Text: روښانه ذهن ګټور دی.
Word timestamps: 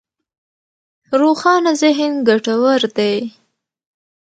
روښانه 1.19 1.71
ذهن 1.81 2.11
ګټور 2.27 2.81
دی. 2.97 3.15